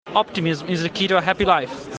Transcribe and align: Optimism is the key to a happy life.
Optimism 0.15 0.67
is 0.67 0.81
the 0.81 0.89
key 0.89 1.07
to 1.07 1.17
a 1.17 1.21
happy 1.21 1.45
life. 1.45 1.87